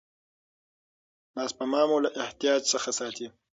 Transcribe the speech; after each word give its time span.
دا 1.35 1.43
سپما 1.51 1.81
مو 1.89 1.97
له 2.03 2.09
احتیاج 2.23 2.61
څخه 2.73 2.89
ساتي. 2.99 3.27